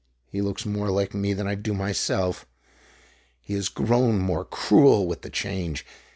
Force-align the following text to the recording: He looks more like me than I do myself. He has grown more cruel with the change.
He 0.31 0.41
looks 0.41 0.65
more 0.65 0.89
like 0.89 1.13
me 1.13 1.33
than 1.33 1.45
I 1.45 1.53
do 1.53 1.75
myself. 1.75 2.47
He 3.39 3.53
has 3.53 3.69
grown 3.69 4.17
more 4.17 4.43
cruel 4.45 5.05
with 5.05 5.21
the 5.21 5.29
change. 5.29 5.85